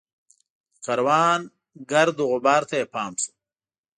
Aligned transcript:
د 0.75 0.75
کاروان 0.85 1.39
ګرد 1.91 2.17
وغبار 2.21 2.61
ته 2.69 2.75
یې 2.79 2.85
پام 2.93 3.13
شو. 3.21 3.31